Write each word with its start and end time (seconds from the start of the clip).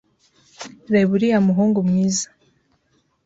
Reba 0.93 1.11
uriya 1.15 1.39
muhungu 1.47 1.79
mwiza. 1.87 2.27